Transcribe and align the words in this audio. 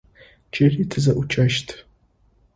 Джыри 0.51 0.83
тызэӏукӏэщт. 0.91 1.67